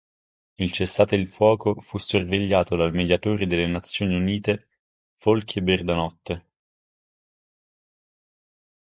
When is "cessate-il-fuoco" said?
0.71-1.79